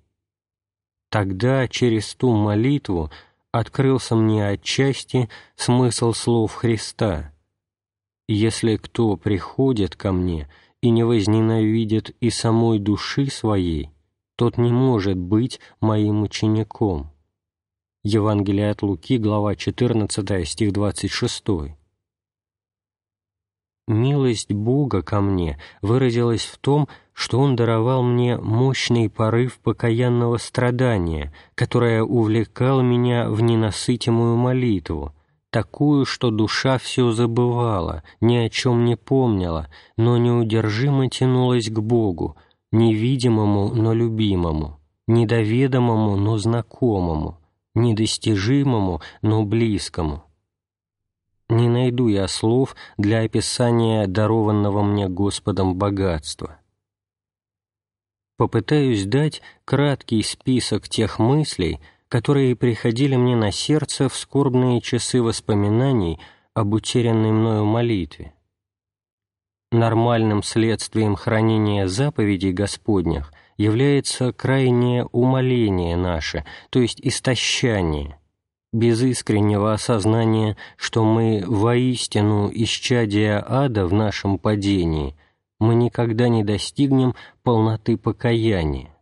Тогда 1.10 1.66
через 1.66 2.14
ту 2.14 2.34
молитву 2.36 3.10
открылся 3.50 4.14
мне 4.14 4.46
отчасти 4.46 5.28
смысл 5.56 6.12
слов 6.12 6.54
Христа. 6.54 7.34
«Если 8.28 8.76
кто 8.76 9.16
приходит 9.16 9.96
ко 9.96 10.12
мне 10.12 10.48
и 10.80 10.90
не 10.90 11.02
возненавидит 11.02 12.16
и 12.20 12.30
самой 12.30 12.78
души 12.78 13.26
своей, 13.26 13.90
тот 14.36 14.56
не 14.56 14.70
может 14.70 15.18
быть 15.18 15.58
моим 15.80 16.22
учеником». 16.22 17.10
Евангелие 18.04 18.70
от 18.70 18.82
Луки, 18.82 19.18
глава 19.18 19.56
14, 19.56 20.48
стих 20.48 20.72
26. 20.72 21.44
Милость 23.88 24.52
Бога 24.52 25.02
ко 25.02 25.20
мне 25.20 25.58
выразилась 25.82 26.44
в 26.44 26.56
том, 26.58 26.88
что 27.20 27.38
Он 27.38 27.54
даровал 27.54 28.02
мне 28.02 28.38
мощный 28.38 29.10
порыв 29.10 29.58
покаянного 29.58 30.38
страдания, 30.38 31.34
которое 31.54 32.02
увлекало 32.02 32.80
меня 32.80 33.28
в 33.28 33.42
ненасытимую 33.42 34.38
молитву, 34.38 35.12
такую, 35.50 36.06
что 36.06 36.30
душа 36.30 36.78
все 36.78 37.10
забывала, 37.10 38.04
ни 38.22 38.36
о 38.36 38.48
чем 38.48 38.86
не 38.86 38.96
помнила, 38.96 39.68
но 39.98 40.16
неудержимо 40.16 41.10
тянулась 41.10 41.68
к 41.68 41.78
Богу, 41.78 42.36
невидимому, 42.72 43.74
но 43.74 43.92
любимому, 43.92 44.80
недоведомому, 45.06 46.16
но 46.16 46.38
знакомому, 46.38 47.38
недостижимому, 47.74 49.02
но 49.20 49.44
близкому. 49.44 50.24
Не 51.50 51.68
найду 51.68 52.08
я 52.08 52.26
слов 52.28 52.74
для 52.96 53.20
описания 53.20 54.06
дарованного 54.06 54.82
мне 54.82 55.06
Господом 55.06 55.74
богатства 55.74 56.59
попытаюсь 58.40 59.04
дать 59.04 59.42
краткий 59.66 60.22
список 60.22 60.88
тех 60.88 61.18
мыслей, 61.18 61.78
которые 62.08 62.56
приходили 62.56 63.14
мне 63.14 63.36
на 63.36 63.52
сердце 63.52 64.08
в 64.08 64.16
скорбные 64.16 64.80
часы 64.80 65.20
воспоминаний 65.20 66.18
об 66.54 66.72
утерянной 66.72 67.32
мною 67.32 67.66
молитве. 67.66 68.32
Нормальным 69.72 70.42
следствием 70.42 71.16
хранения 71.16 71.86
заповедей 71.86 72.52
Господних 72.52 73.30
является 73.58 74.32
крайнее 74.32 75.04
умоление 75.12 75.94
наше, 75.98 76.46
то 76.70 76.80
есть 76.80 76.98
истощание, 77.02 78.18
без 78.72 79.02
искреннего 79.02 79.74
осознания, 79.74 80.56
что 80.78 81.04
мы 81.04 81.44
воистину 81.46 82.50
исчадия 82.50 83.44
ада 83.46 83.86
в 83.86 83.92
нашем 83.92 84.38
падении– 84.38 85.14
мы 85.60 85.76
никогда 85.76 86.28
не 86.28 86.42
достигнем 86.42 87.14
полноты 87.44 87.96
покаяния. 87.96 88.96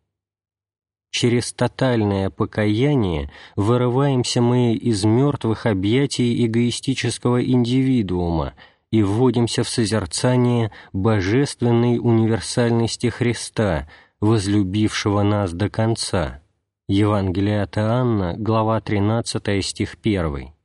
Через 1.11 1.53
тотальное 1.55 2.29
покаяние 2.29 3.31
вырываемся 3.57 4.43
мы 4.43 4.75
из 4.75 5.05
мертвых 5.05 5.65
объятий 5.65 6.45
эгоистического 6.45 7.43
индивидуума 7.43 8.55
и 8.91 9.03
вводимся 9.03 9.63
в 9.63 9.69
созерцание 9.69 10.71
божественной 10.93 11.99
универсальности 11.99 13.07
Христа, 13.07 13.89
возлюбившего 14.21 15.23
нас 15.23 15.53
до 15.53 15.71
конца. 15.71 16.43
Евангелие 16.89 17.63
от 17.63 17.79
Иоанна, 17.79 18.35
глава 18.37 18.81
13, 18.81 19.65
стих 19.65 19.97
1. 20.03 20.58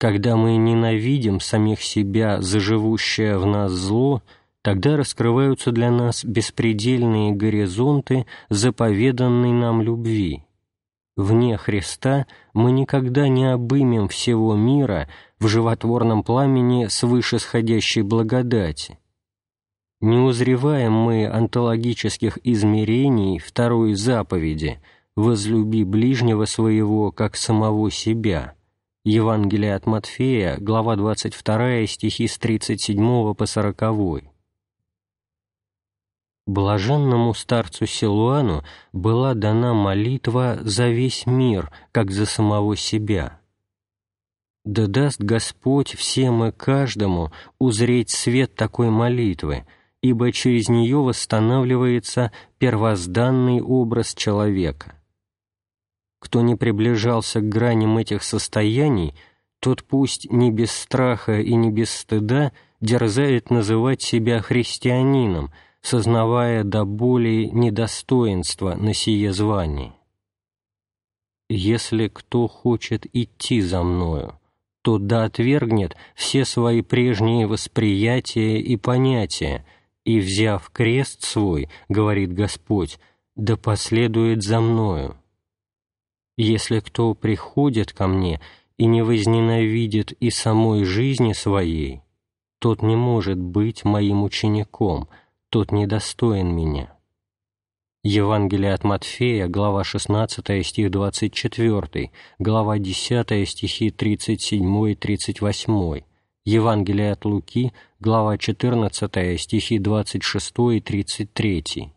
Когда 0.00 0.34
мы 0.34 0.56
ненавидим 0.56 1.38
самих 1.38 1.82
себя 1.82 2.40
за 2.40 2.58
живущее 2.58 3.38
в 3.38 3.46
нас 3.46 3.70
зло– 3.70 4.22
тогда 4.62 4.96
раскрываются 4.96 5.72
для 5.72 5.90
нас 5.90 6.24
беспредельные 6.24 7.32
горизонты 7.32 8.26
заповеданной 8.48 9.52
нам 9.52 9.82
любви. 9.82 10.44
Вне 11.16 11.56
Христа 11.56 12.26
мы 12.54 12.72
никогда 12.72 13.28
не 13.28 13.52
обымем 13.52 14.08
всего 14.08 14.54
мира 14.54 15.08
в 15.38 15.48
животворном 15.48 16.22
пламени 16.22 16.86
свыше 16.86 17.38
сходящей 17.38 18.02
благодати. 18.02 18.98
Не 20.00 20.18
узреваем 20.18 20.92
мы 20.92 21.26
онтологических 21.26 22.38
измерений 22.42 23.38
второй 23.38 23.94
заповеди 23.94 24.80
«Возлюби 25.14 25.84
ближнего 25.84 26.46
своего, 26.46 27.12
как 27.12 27.36
самого 27.36 27.90
себя» 27.90 28.54
Евангелие 29.04 29.74
от 29.74 29.86
Матфея, 29.86 30.58
глава 30.60 30.94
22, 30.96 31.86
стихи 31.86 32.28
с 32.28 32.36
37 32.38 33.34
по 33.34 33.46
40 33.46 34.30
блаженному 36.46 37.32
старцу 37.32 37.86
Силуану 37.86 38.62
была 38.92 39.34
дана 39.34 39.72
молитва 39.72 40.58
за 40.60 40.88
весь 40.88 41.24
мир, 41.24 41.70
как 41.92 42.10
за 42.10 42.26
самого 42.26 42.76
себя. 42.76 43.40
Да 44.64 44.86
даст 44.86 45.20
Господь 45.20 45.94
всем 45.94 46.44
и 46.44 46.52
каждому 46.52 47.32
узреть 47.58 48.10
свет 48.10 48.54
такой 48.54 48.90
молитвы, 48.90 49.64
ибо 50.02 50.32
через 50.32 50.68
нее 50.68 50.98
восстанавливается 50.98 52.32
первозданный 52.58 53.62
образ 53.62 54.14
человека. 54.14 54.99
Кто 56.20 56.42
не 56.42 56.54
приближался 56.54 57.40
к 57.40 57.48
граням 57.48 57.98
этих 57.98 58.22
состояний, 58.22 59.14
тот 59.58 59.82
пусть 59.82 60.30
не 60.30 60.52
без 60.52 60.70
страха 60.70 61.40
и 61.40 61.54
не 61.54 61.70
без 61.70 61.90
стыда 61.90 62.52
дерзает 62.80 63.50
называть 63.50 64.00
себя 64.00 64.40
христианином– 64.40 65.52
сознавая 65.82 66.64
до 66.64 66.84
боли 66.84 67.48
недостоинства 67.52 68.74
на 68.74 68.94
сие 68.94 69.32
звание. 69.32 69.94
«Если 71.48 72.08
кто 72.08 72.46
хочет 72.46 73.06
идти 73.12 73.60
за 73.60 73.82
мною, 73.82 74.38
то 74.82 74.98
да 74.98 75.24
отвергнет 75.24 75.96
все 76.14 76.44
свои 76.44 76.82
прежние 76.82 77.46
восприятия 77.46 78.58
и 78.60 78.76
понятия, 78.76 79.66
и, 80.04 80.20
взяв 80.20 80.70
крест 80.70 81.24
свой,— 81.24 81.68
говорит 81.88 82.32
Господь,— 82.32 82.98
да 83.36 83.56
последует 83.56 84.42
за 84.42 84.60
мною. 84.60 85.16
Если 86.42 86.80
кто 86.80 87.12
приходит 87.12 87.92
ко 87.92 88.06
мне 88.06 88.40
и 88.78 88.86
не 88.86 89.02
возненавидит 89.02 90.12
и 90.12 90.30
самой 90.30 90.84
жизни 90.84 91.34
своей, 91.34 92.00
тот 92.58 92.80
не 92.80 92.96
может 92.96 93.36
быть 93.36 93.84
моим 93.84 94.22
учеником, 94.22 95.10
тот 95.50 95.70
недостоин 95.70 96.48
меня». 96.56 96.96
Евангелие 98.02 98.72
от 98.72 98.84
Матфея, 98.84 99.48
глава 99.48 99.84
16, 99.84 100.66
стих 100.66 100.90
24, 100.90 102.10
глава 102.38 102.78
10, 102.78 103.46
стихи 103.46 103.90
37 103.90 104.90
и 104.90 104.94
38, 104.94 106.00
Евангелие 106.46 107.12
от 107.12 107.26
Луки, 107.26 107.74
глава 107.98 108.38
14, 108.38 109.38
стихи 109.38 109.78
26 109.78 110.54
и 110.72 110.80
33. 110.80 111.92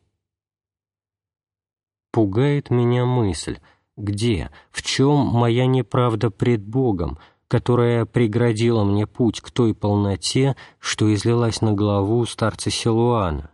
Пугает 2.12 2.70
меня 2.70 3.06
мысль, 3.06 3.58
где, 3.98 4.52
в 4.72 4.82
чем 4.82 5.18
моя 5.18 5.66
неправда 5.66 6.30
пред 6.30 6.66
Богом, 6.66 7.18
которая 7.48 8.06
преградила 8.06 8.84
мне 8.84 9.06
путь 9.06 9.42
к 9.42 9.52
той 9.52 9.76
полноте, 9.76 10.56
что 10.80 11.14
излилась 11.14 11.62
на 11.62 11.74
главу 11.74 12.26
старца 12.26 12.72
Силуана. 12.72 13.52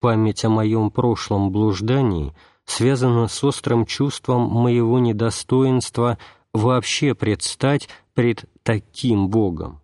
Память 0.00 0.44
о 0.44 0.50
моем 0.50 0.90
прошлом 0.90 1.50
блуждании 1.52 2.34
связана 2.64 3.28
с 3.28 3.44
острым 3.44 3.86
чувством 3.86 4.42
моего 4.42 4.98
недостоинства 4.98 6.18
вообще 6.52 7.14
предстать 7.14 7.88
пред 8.14 8.44
таким 8.62 9.28
Богом. 9.28 9.80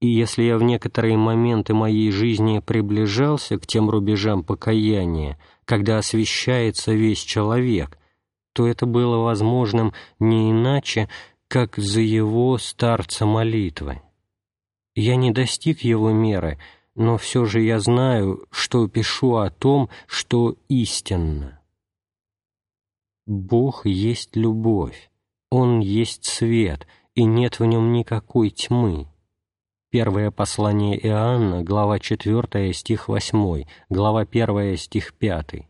И 0.00 0.06
если 0.06 0.44
я 0.44 0.58
в 0.58 0.62
некоторые 0.62 1.16
моменты 1.16 1.74
моей 1.74 2.12
жизни 2.12 2.60
приближался 2.60 3.58
к 3.58 3.66
тем 3.66 3.90
рубежам 3.90 4.44
покаяния, 4.44 5.38
когда 5.64 5.98
освящается 5.98 6.92
весь 6.92 7.20
человек, 7.20 7.98
то 8.58 8.66
это 8.66 8.86
было 8.86 9.18
возможным 9.18 9.92
не 10.18 10.50
иначе, 10.50 11.08
как 11.46 11.76
за 11.76 12.00
его 12.00 12.58
старца 12.58 13.24
молитвы. 13.24 14.02
Я 14.96 15.14
не 15.14 15.30
достиг 15.30 15.82
его 15.82 16.10
меры, 16.10 16.58
но 16.96 17.18
все 17.18 17.44
же 17.44 17.60
я 17.60 17.78
знаю, 17.78 18.48
что 18.50 18.88
пишу 18.88 19.36
о 19.36 19.48
том, 19.50 19.90
что 20.08 20.56
истинно. 20.68 21.60
Бог 23.26 23.86
есть 23.86 24.34
любовь, 24.34 25.08
Он 25.50 25.78
есть 25.78 26.24
свет, 26.24 26.88
и 27.14 27.22
нет 27.22 27.60
в 27.60 27.64
нем 27.64 27.92
никакой 27.92 28.50
тьмы. 28.50 29.06
Первое 29.90 30.32
послание 30.32 30.98
Иоанна, 31.06 31.62
глава 31.62 32.00
4, 32.00 32.72
стих 32.72 33.06
8, 33.06 33.66
глава 33.88 34.22
1, 34.22 34.76
стих 34.76 35.14
5. 35.14 35.68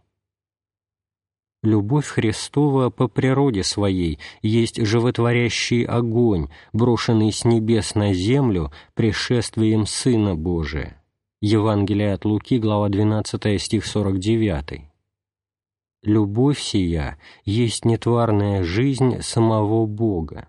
Любовь 1.64 2.07
Христова 2.07 2.88
по 2.88 3.09
природе 3.09 3.64
своей 3.64 4.21
есть 4.42 4.81
животворящий 4.81 5.83
огонь, 5.83 6.49
брошенный 6.73 7.33
с 7.33 7.44
небес 7.44 7.97
на 7.97 8.14
землю 8.14 8.71
пришествием 8.94 9.85
Сына 9.85 10.37
Божия. 10.37 11.03
Евангелие 11.40 12.14
от 12.14 12.25
Луки, 12.25 12.59
глава 12.59 12.88
12, 12.88 13.61
стих 13.61 13.87
49. 13.87 14.83
Любовь 16.05 16.61
сия 16.61 17.18
есть 17.44 17.85
нетварная 17.85 18.62
жизнь 18.62 19.21
самого 19.21 19.85
Бога. 19.87 20.49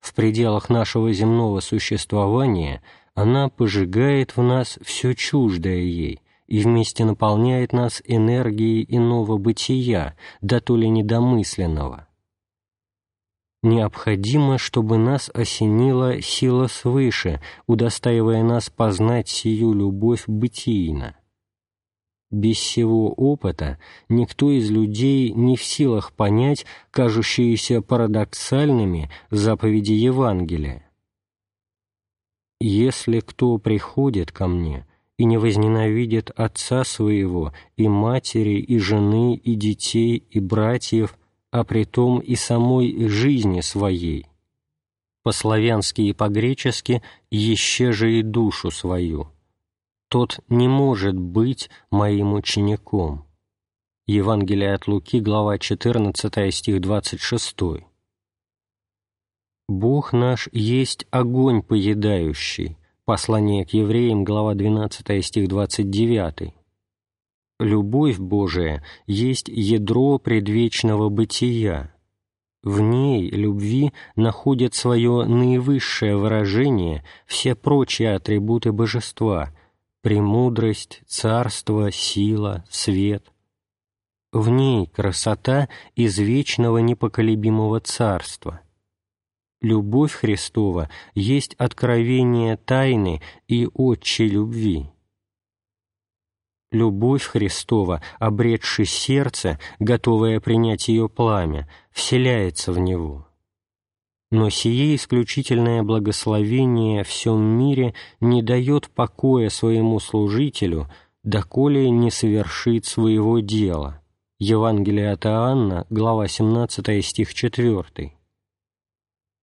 В 0.00 0.14
пределах 0.14 0.70
нашего 0.70 1.12
земного 1.12 1.60
существования 1.60 2.82
она 3.14 3.50
пожигает 3.50 4.34
в 4.34 4.42
нас 4.42 4.78
все 4.82 5.14
чуждое 5.14 5.80
ей– 5.80 6.22
и 6.50 6.60
вместе 6.60 7.04
наполняет 7.04 7.72
нас 7.72 8.02
энергией 8.04 8.84
иного 8.86 9.38
бытия, 9.38 10.16
да 10.42 10.60
то 10.60 10.76
ли 10.76 10.88
недомысленного. 10.90 12.08
Необходимо, 13.62 14.58
чтобы 14.58 14.98
нас 14.98 15.30
осенила 15.32 16.20
сила 16.20 16.66
свыше, 16.66 17.40
удостаивая 17.66 18.42
нас 18.42 18.68
познать 18.68 19.28
сию 19.28 19.74
любовь 19.74 20.24
бытийно. 20.26 21.16
Без 22.30 22.58
сего 22.58 23.12
опыта 23.12 23.78
никто 24.08 24.50
из 24.50 24.70
людей 24.70 25.30
не 25.30 25.56
в 25.56 25.62
силах 25.62 26.12
понять 26.12 26.64
кажущиеся 26.90 27.82
парадоксальными 27.82 29.10
заповеди 29.30 29.92
Евангелия. 29.92 30.88
«Если 32.60 33.20
кто 33.20 33.58
приходит 33.58 34.32
ко 34.32 34.46
мне, 34.46 34.86
и 35.20 35.26
не 35.26 35.36
возненавидит 35.36 36.30
отца 36.34 36.82
своего, 36.82 37.52
и 37.76 37.88
матери, 37.88 38.58
и 38.58 38.78
жены, 38.78 39.34
и 39.36 39.54
детей, 39.54 40.24
и 40.30 40.40
братьев, 40.40 41.14
а 41.50 41.62
притом 41.62 42.20
и 42.20 42.36
самой 42.36 43.06
жизни 43.06 43.60
своей. 43.60 44.24
По-славянски 45.22 46.00
и 46.00 46.14
по-гречески 46.14 47.02
«еще 47.30 47.92
же 47.92 48.18
и 48.18 48.22
душу 48.22 48.70
свою». 48.70 49.28
Тот 50.08 50.40
не 50.48 50.68
может 50.68 51.18
быть 51.18 51.68
моим 51.90 52.32
учеником. 52.32 53.26
Евангелие 54.06 54.72
от 54.72 54.88
Луки, 54.88 55.20
глава 55.20 55.58
14, 55.58 56.54
стих 56.54 56.80
26. 56.80 57.56
Бог 59.68 60.14
наш 60.14 60.48
есть 60.50 61.06
огонь 61.10 61.62
поедающий, 61.62 62.78
Послание 63.10 63.66
к 63.66 63.70
евреям, 63.70 64.22
глава 64.22 64.54
12, 64.54 65.26
стих 65.26 65.48
29. 65.48 66.54
«Любовь 67.58 68.18
Божия 68.20 68.84
есть 69.08 69.48
ядро 69.48 70.20
предвечного 70.20 71.08
бытия. 71.08 71.92
В 72.62 72.78
ней, 72.78 73.28
любви, 73.28 73.92
находят 74.14 74.76
свое 74.76 75.24
наивысшее 75.24 76.16
выражение 76.16 77.02
все 77.26 77.56
прочие 77.56 78.14
атрибуты 78.14 78.70
божества– 78.70 79.52
премудрость, 80.02 81.02
царство, 81.08 81.90
сила, 81.90 82.64
свет. 82.70 83.26
В 84.30 84.50
ней 84.50 84.86
красота 84.86 85.68
из 85.96 86.16
вечного 86.16 86.78
непоколебимого 86.78 87.80
царства. 87.80 88.60
Любовь 89.60 90.12
Христова 90.12 90.88
есть 91.14 91.54
откровение 91.54 92.56
тайны 92.56 93.20
и 93.46 93.68
отчей 93.74 94.28
любви 94.28 94.90
Любовь 96.72 97.24
Христова, 97.24 98.00
обретши 98.20 98.84
сердце, 98.84 99.58
готовое 99.80 100.38
принять 100.38 100.86
ее 100.86 101.08
пламя, 101.08 101.68
вселяется 101.90 102.72
в 102.72 102.78
него. 102.78 103.26
Но 104.30 104.50
сие 104.50 104.94
исключительное 104.94 105.82
благословение 105.82 107.02
всем 107.02 107.40
мире 107.40 107.94
не 108.20 108.42
дает 108.42 108.88
покоя 108.88 109.48
своему 109.48 109.98
служителю, 109.98 110.88
доколе 111.24 111.90
не 111.90 112.12
совершит 112.12 112.86
своего 112.86 113.40
дела. 113.40 114.00
Евангелие 114.38 115.10
от 115.10 115.26
Иоанна, 115.26 115.86
глава 115.90 116.28
17, 116.28 117.04
стих 117.04 117.34
4. 117.34 118.12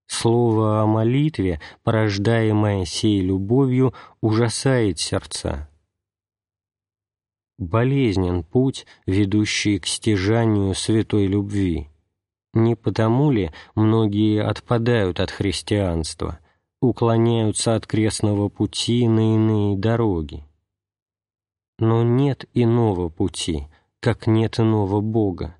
Слово 0.07 0.81
о 0.81 0.85
молитве, 0.85 1.59
порождаемое 1.83 2.85
сей 2.85 3.21
любовью, 3.21 3.93
ужасает 4.21 4.99
сердца 4.99 5.69
болезнен 7.57 8.43
путь, 8.43 8.85
ведущий 9.05 9.79
к 9.79 9.87
стяжанию 9.87 10.73
святой 10.73 11.27
любви. 11.27 11.89
Не 12.53 12.75
потому 12.75 13.31
ли 13.31 13.51
многие 13.75 14.43
отпадают 14.43 15.19
от 15.19 15.31
христианства, 15.31 16.39
уклоняются 16.81 17.75
от 17.75 17.85
крестного 17.85 18.49
пути 18.49 19.07
на 19.07 19.35
иные 19.35 19.77
дороги? 19.77 20.43
Но 21.79 22.03
нет 22.03 22.45
иного 22.53 23.09
пути, 23.09 23.67
как 23.99 24.25
нет 24.27 24.59
иного 24.59 25.01
Бога. 25.01 25.55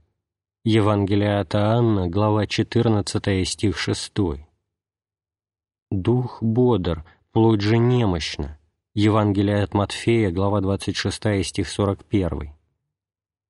Евангелие 0.70 1.40
от 1.40 1.56
Иоанна, 1.56 2.10
глава 2.10 2.46
14, 2.46 3.48
стих 3.48 3.78
6. 3.78 4.12
«Дух 5.92 6.44
бодр, 6.44 7.06
плоть 7.32 7.62
же 7.62 7.78
немощна, 7.78 8.60
Евангелие 8.94 9.64
от 9.64 9.74
Матфея, 9.74 10.30
глава 10.30 10.60
26, 10.60 11.46
стих 11.46 11.70
41. 11.70 12.52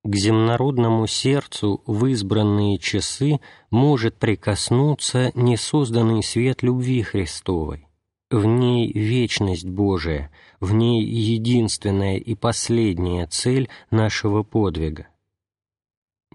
К 0.04 0.16
земнородному 0.16 1.08
сердцу 1.08 1.82
в 1.88 2.06
избранные 2.06 2.78
часы 2.78 3.40
может 3.72 4.18
прикоснуться 4.18 5.32
несозданный 5.34 6.22
свет 6.22 6.62
любви 6.62 7.02
Христовой. 7.02 7.88
В 8.30 8.46
ней 8.46 8.94
вечность 8.94 9.68
Божия, 9.68 10.30
в 10.60 10.72
ней 10.72 11.04
единственная 11.04 12.18
и 12.18 12.36
последняя 12.36 13.26
цель 13.26 13.70
нашего 13.90 14.44
подвига. 14.44 15.08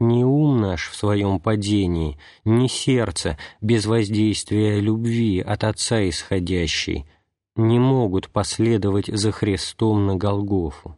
Не 0.02 0.24
ум 0.24 0.60
наш 0.60 0.90
в 0.90 0.96
своем 0.96 1.38
падении, 1.38 2.18
не 2.44 2.68
сердце 2.68 3.38
без 3.60 3.86
воздействия 3.86 4.80
любви 4.80 5.40
от 5.40 5.64
Отца 5.64 6.08
исходящей– 6.08 7.06
не 7.56 7.78
могут 7.78 8.28
последовать 8.30 9.06
за 9.06 9.30
Христом 9.30 10.06
на 10.06 10.16
Голгофу. 10.16 10.96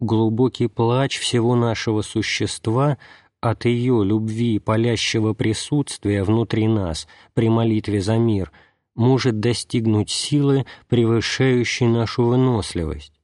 Глубокий 0.00 0.66
плач 0.66 1.18
всего 1.18 1.54
нашего 1.54 2.02
существа 2.02 2.98
от 3.40 3.64
ее 3.64 4.04
любви 4.04 4.58
палящего 4.58 5.32
присутствия 5.32 6.22
внутри 6.24 6.68
нас 6.68 7.08
при 7.34 7.48
молитве 7.48 8.00
за 8.00 8.18
мир 8.18 8.52
может 8.94 9.40
достигнуть 9.40 10.10
силы, 10.10 10.66
превышающей 10.88 11.86
нашу 11.86 12.24
выносливость. 12.24 13.21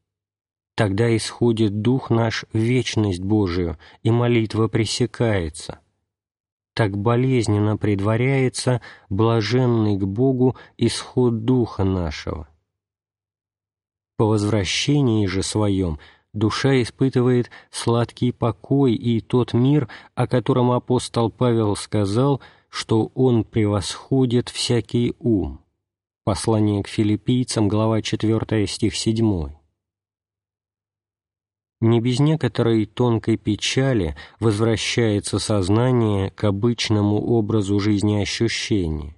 Тогда 0.78 1.14
исходит 1.14 1.82
Дух 1.82 2.08
наш 2.08 2.46
в 2.52 2.56
вечность 2.56 3.20
Божию, 3.22 3.76
и 4.02 4.10
молитва 4.10 4.68
пресекается– 4.68 5.80
так 6.78 6.96
болезненно 6.96 7.76
предваряется 7.76 8.80
блаженный 9.10 9.96
к 9.96 10.04
Богу 10.04 10.54
исход 10.76 11.44
духа 11.44 11.82
нашего. 11.82 12.46
По 14.16 14.26
возвращении 14.26 15.26
же 15.26 15.42
своем 15.42 15.98
душа 16.32 16.80
испытывает 16.80 17.50
сладкий 17.72 18.30
покой 18.30 18.94
и 18.94 19.20
тот 19.20 19.54
мир, 19.54 19.88
о 20.14 20.28
котором 20.28 20.70
апостол 20.70 21.32
Павел 21.32 21.74
сказал, 21.74 22.40
что 22.68 23.10
он 23.16 23.42
превосходит 23.42 24.48
всякий 24.48 25.16
ум. 25.18 25.58
Послание 26.22 26.84
к 26.84 26.86
филиппийцам, 26.86 27.66
глава 27.66 28.02
4, 28.02 28.68
стих 28.68 28.94
7 28.94 29.58
не 31.80 32.00
без 32.00 32.18
некоторой 32.18 32.86
тонкой 32.86 33.36
печали 33.36 34.16
возвращается 34.40 35.38
сознание 35.38 36.30
к 36.30 36.44
обычному 36.44 37.20
образу 37.24 37.78
жизни 37.78 38.20
ощущения. 38.20 39.14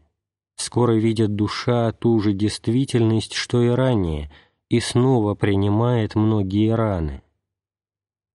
Скоро 0.57 0.93
видит 0.93 1.35
душа 1.35 1.91
ту 1.93 2.21
же 2.21 2.35
действительность, 2.35 3.33
что 3.33 3.63
и 3.63 3.69
ранее, 3.69 4.31
и 4.69 4.79
снова 4.81 5.35
принимает 5.35 6.15
многие 6.15 6.75
раны. 6.75 7.23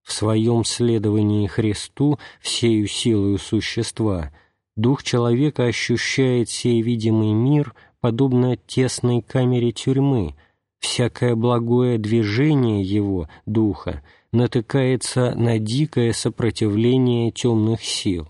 В 0.02 0.12
своем 0.12 0.64
следовании 0.64 1.48
Христу 1.48 2.20
всею 2.42 2.88
силою 2.88 3.38
существа 3.38 4.32
дух 4.76 5.04
человека 5.04 5.66
ощущает 5.66 6.50
сей 6.50 6.82
видимый 6.82 7.34
мир 7.34 7.74
подобно 8.02 8.56
тесной 8.56 9.22
камере 9.22 9.72
тюрьмы, 9.72 10.36
всякое 10.86 11.36
благое 11.36 11.98
движение 11.98 12.84
его, 12.84 13.28
духа, 13.48 14.04
натыкается 14.32 15.34
на 15.34 15.58
дикое 15.58 16.14
сопротивление 16.14 17.32
темных 17.32 17.84
сил. 17.84 18.28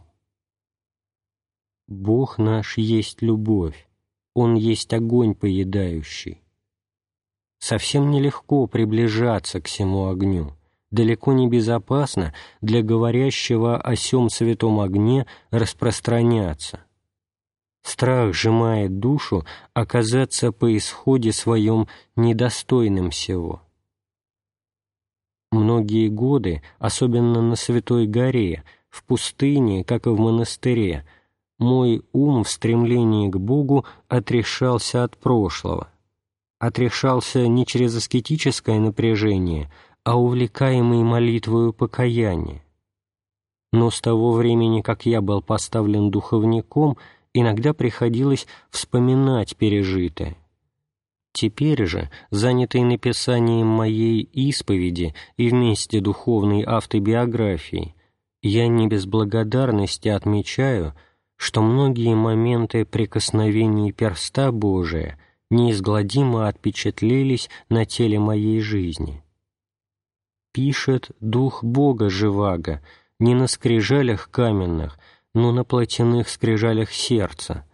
Бог 1.88 2.38
наш 2.38 2.78
есть 2.78 3.22
любовь, 3.22 3.88
Он 4.34 4.56
есть 4.56 4.94
огонь 4.94 5.36
поедающий. 5.36 6.42
Совсем 7.60 8.10
нелегко 8.10 8.68
приближаться 8.68 9.60
к 9.60 9.66
всему 9.66 10.08
огню, 10.08 10.54
далеко 10.92 11.34
не 11.34 11.50
безопасно 11.50 12.34
для 12.62 12.82
говорящего 12.82 13.78
о 13.78 13.98
сем 13.98 14.30
святом 14.30 14.80
огне 14.80 15.26
распространяться. 15.52 16.85
Страх 17.86 18.34
сжимает 18.34 18.98
душу 19.00 19.46
оказаться 19.76 20.52
по 20.52 20.76
исходе 20.76 21.32
своем 21.32 21.88
недостойным 22.16 23.12
всего. 23.12 23.62
Многие 25.52 26.10
годы, 26.10 26.64
особенно 26.80 27.44
на 27.44 27.56
Святой 27.56 28.08
Горе, 28.08 28.64
в 28.90 29.04
пустыне, 29.04 29.84
как 29.84 30.08
и 30.08 30.10
в 30.10 30.20
монастыре, 30.20 31.06
мой 31.60 32.02
ум 32.12 32.44
в 32.44 32.50
стремлении 32.50 33.30
к 33.30 33.38
Богу 33.38 33.86
отрешался 34.08 35.04
от 35.04 35.16
прошлого. 35.16 35.90
Отрешался 36.58 37.48
не 37.48 37.68
через 37.68 37.96
аскетическое 37.96 38.80
напряжение, 38.80 39.72
а 40.04 40.20
увлекаемый 40.20 41.04
молитвою 41.04 41.72
покаяния. 41.72 42.64
Но 43.72 43.92
с 43.92 44.02
того 44.02 44.32
времени, 44.32 44.82
как 44.82 45.06
я 45.06 45.22
был 45.22 45.42
поставлен 45.42 46.10
духовником, 46.10 46.98
иногда 47.36 47.74
приходилось 47.74 48.48
вспоминать 48.70 49.58
пережитое. 49.58 50.38
Теперь 51.34 51.86
же, 51.86 52.10
занятый 52.32 52.82
написанием 52.82 53.68
моей 53.68 54.22
исповеди 54.22 55.14
и 55.36 55.50
вместе 55.50 56.00
духовной 56.00 56.64
автобиографии, 56.66 57.94
я 58.42 58.70
не 58.70 58.88
без 58.88 59.06
благодарности 59.06 60.08
отмечаю, 60.08 60.94
что 61.36 61.62
многие 61.62 62.16
моменты 62.16 62.86
прикосновений 62.86 63.92
перста 63.92 64.54
Божия 64.54 65.20
неизгладимо 65.50 66.48
отпечатлелись 66.48 67.50
на 67.68 67.86
теле 67.86 68.18
моей 68.18 68.62
жизни. 68.62 69.22
Пишет 70.54 71.12
Дух 71.20 71.66
Бога 71.66 72.10
живаго, 72.10 72.82
не 73.20 73.36
на 73.36 73.48
скрижалях 73.48 74.32
каменных, 74.32 74.98
но 75.36 75.52
на 75.52 75.66
плотяных 75.66 76.30
скрижалях 76.30 76.92
сердца. 76.92 77.66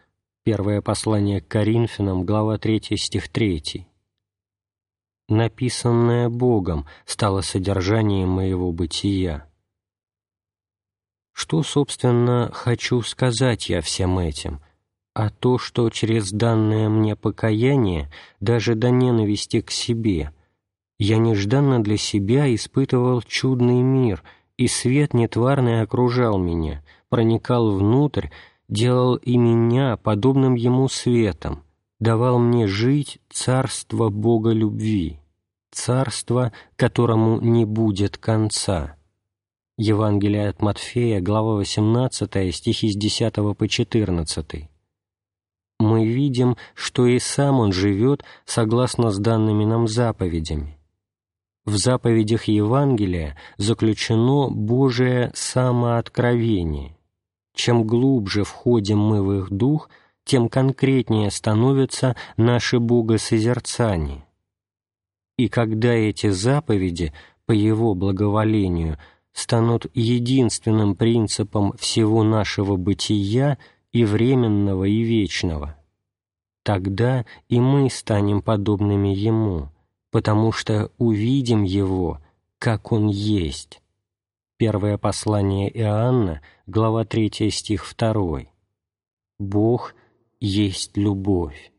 Первое 0.43 0.81
послание 0.81 1.41
к 1.41 1.47
Коринфянам, 1.47 2.25
глава 2.25 2.57
3, 2.57 2.97
стих 2.97 3.29
3. 3.29 3.87
«Написанное 5.29 6.27
Богом 6.27 6.87
стало 7.05 7.41
содержанием 7.41 8.29
моего 8.29 8.71
бытия». 8.71 9.47
Что, 11.33 11.61
собственно, 11.61 12.49
хочу 12.51 13.03
сказать 13.03 13.69
я 13.69 13.81
всем 13.81 14.17
этим? 14.17 14.59
А 15.13 15.29
то, 15.29 15.59
что 15.59 15.89
через 15.91 16.31
данное 16.31 16.89
мне 16.89 17.15
покаяние, 17.15 18.11
даже 18.39 18.73
до 18.73 18.89
ненависти 18.89 19.61
к 19.61 19.69
себе, 19.69 20.33
я 20.97 21.17
нежданно 21.19 21.81
для 21.81 21.97
себя 21.97 22.53
испытывал 22.53 23.21
чудный 23.21 23.81
мир, 23.83 24.23
и 24.57 24.67
свет 24.67 25.13
нетварный 25.13 25.81
окружал 25.81 26.39
меня— 26.39 26.83
проникал 27.11 27.77
внутрь, 27.77 28.29
делал 28.69 29.15
и 29.17 29.37
меня 29.37 29.97
подобным 29.97 30.55
Ему 30.55 30.87
светом, 30.87 31.63
давал 31.99 32.39
мне 32.39 32.65
жить 32.65 33.19
царство 33.29 34.09
Бога 34.09 34.51
любви, 34.51 35.19
царство, 35.71 36.51
которому 36.77 37.39
не 37.39 37.65
будет 37.65 38.17
конца». 38.17 38.95
Евангелие 39.77 40.47
от 40.47 40.61
Матфея, 40.61 41.21
глава 41.21 41.55
18, 41.55 42.55
стихи 42.55 42.91
с 42.91 42.95
10 42.95 43.33
по 43.57 43.67
14. 43.67 44.69
Мы 45.79 46.05
видим, 46.05 46.55
что 46.75 47.07
и 47.07 47.17
сам 47.17 47.59
Он 47.59 47.73
живет 47.73 48.23
согласно 48.45 49.09
с 49.09 49.17
данными 49.17 49.65
нам 49.65 49.87
заповедями. 49.87 50.77
В 51.65 51.77
заповедях 51.77 52.45
Евангелия 52.45 53.37
заключено 53.57 54.49
Божие 54.49 55.31
самооткровение. 55.33 56.95
Чем 57.53 57.85
глубже 57.85 58.43
входим 58.43 58.99
мы 58.99 59.21
в 59.23 59.33
их 59.39 59.49
дух, 59.49 59.89
тем 60.23 60.49
конкретнее 60.49 61.31
становится 61.31 62.15
наше 62.37 62.79
богосозерцание. 62.79 64.25
И 65.37 65.49
когда 65.49 65.93
эти 65.93 66.29
заповеди, 66.29 67.13
по 67.45 67.51
Его 67.51 67.95
благоволению, 67.95 68.97
станут 69.33 69.85
единственным 69.93 70.95
принципом 70.95 71.73
всего 71.73 72.23
нашего 72.23 72.75
бытия 72.75 73.57
и 73.91 74.05
временного, 74.05 74.85
и 74.85 75.01
вечного, 75.01 75.77
тогда 76.63 77.25
и 77.49 77.59
мы 77.59 77.89
станем 77.89 78.41
подобными 78.41 79.09
Ему, 79.09 79.69
потому 80.11 80.51
что 80.51 80.91
увидим 80.97 81.63
Его, 81.63 82.19
как 82.59 82.91
Он 82.91 83.07
есть. 83.07 83.80
Первое 84.61 84.99
послание 84.99 85.75
Иоанна, 85.75 86.39
глава 86.67 87.03
3, 87.03 87.49
стих 87.49 87.83
2. 87.97 88.41
«Бог 89.39 89.95
есть 90.39 90.95
любовь». 90.95 91.71